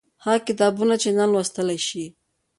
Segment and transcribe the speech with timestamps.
[0.23, 2.05] هغه کتابونه چې نن لوستلای شئ